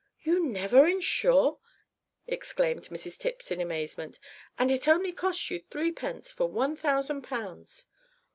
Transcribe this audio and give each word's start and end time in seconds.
"You 0.23 0.43
never 0.43 0.87
insure!" 0.87 1.59
exclaimed 2.25 2.85
Mrs 2.87 3.19
Tipps 3.19 3.51
in 3.51 3.61
amazement; 3.61 4.17
"and 4.57 4.71
it 4.71 4.87
only 4.87 5.11
costs 5.11 5.51
you 5.51 5.59
threepence 5.69 6.31
for 6.31 6.47
one 6.49 6.75
thousand 6.75 7.21
pounds." 7.21 7.85